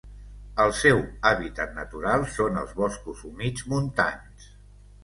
El 0.63 0.71
seu 0.77 1.01
hàbitat 1.31 1.77
natural 1.81 2.27
són 2.39 2.59
els 2.63 2.75
boscos 2.81 3.25
humits 3.31 3.71
montans. 3.77 4.53